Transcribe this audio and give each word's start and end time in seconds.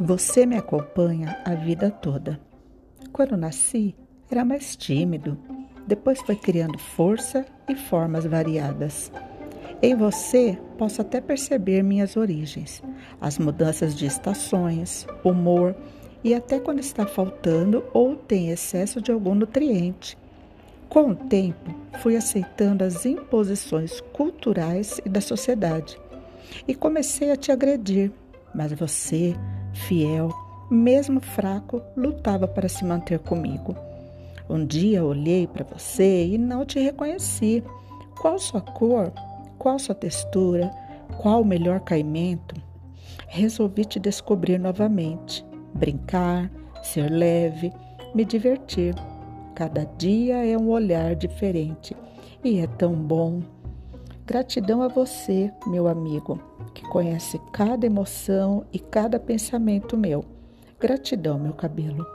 Você 0.00 0.46
me 0.46 0.56
acompanha 0.56 1.36
a 1.44 1.56
vida 1.56 1.90
toda. 1.90 2.38
Quando 3.12 3.36
nasci, 3.36 3.96
era 4.30 4.44
mais 4.44 4.76
tímido. 4.76 5.36
Depois 5.88 6.20
foi 6.20 6.36
criando 6.36 6.78
força 6.78 7.44
e 7.68 7.74
formas 7.74 8.24
variadas. 8.24 9.10
Em 9.82 9.96
você, 9.96 10.56
posso 10.76 11.00
até 11.00 11.20
perceber 11.20 11.82
minhas 11.82 12.16
origens, 12.16 12.80
as 13.20 13.40
mudanças 13.40 13.92
de 13.92 14.06
estações, 14.06 15.04
humor 15.24 15.74
e 16.22 16.32
até 16.32 16.60
quando 16.60 16.78
está 16.78 17.04
faltando 17.04 17.84
ou 17.92 18.14
tem 18.14 18.50
excesso 18.50 19.00
de 19.00 19.10
algum 19.10 19.34
nutriente. 19.34 20.16
Com 20.88 21.10
o 21.10 21.16
tempo, 21.16 21.74
fui 21.98 22.14
aceitando 22.14 22.84
as 22.84 23.04
imposições 23.04 24.00
culturais 24.12 25.00
e 25.04 25.08
da 25.08 25.20
sociedade 25.20 25.98
e 26.68 26.74
comecei 26.74 27.32
a 27.32 27.36
te 27.36 27.50
agredir, 27.50 28.12
mas 28.54 28.72
você 28.72 29.34
fiel, 29.72 30.30
mesmo 30.70 31.20
fraco, 31.20 31.82
lutava 31.96 32.46
para 32.46 32.68
se 32.68 32.84
manter 32.84 33.18
comigo. 33.18 33.74
Um 34.48 34.64
dia 34.64 35.04
olhei 35.04 35.46
para 35.46 35.64
você 35.64 36.26
e 36.26 36.38
não 36.38 36.64
te 36.64 36.78
reconheci. 36.78 37.62
Qual 38.20 38.38
sua 38.38 38.60
cor? 38.60 39.12
Qual 39.58 39.78
sua 39.78 39.94
textura? 39.94 40.70
Qual 41.18 41.42
o 41.42 41.44
melhor 41.44 41.80
caimento? 41.80 42.54
Resolvi 43.26 43.84
te 43.84 44.00
descobrir 44.00 44.58
novamente, 44.58 45.44
brincar, 45.74 46.50
ser 46.82 47.10
leve, 47.10 47.72
me 48.14 48.24
divertir. 48.24 48.94
Cada 49.54 49.84
dia 49.98 50.46
é 50.46 50.56
um 50.56 50.70
olhar 50.70 51.14
diferente 51.14 51.96
e 52.42 52.60
é 52.60 52.66
tão 52.66 52.94
bom. 52.94 53.42
Gratidão 54.28 54.82
a 54.82 54.88
você, 54.88 55.50
meu 55.66 55.88
amigo, 55.88 56.38
que 56.74 56.82
conhece 56.90 57.40
cada 57.50 57.86
emoção 57.86 58.62
e 58.70 58.78
cada 58.78 59.18
pensamento 59.18 59.96
meu. 59.96 60.22
Gratidão, 60.78 61.38
meu 61.38 61.54
cabelo. 61.54 62.06